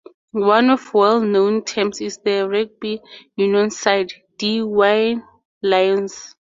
[0.31, 2.99] One of the well known teams is the rugby
[3.35, 5.17] union side, Dee Why
[5.61, 6.33] Lions.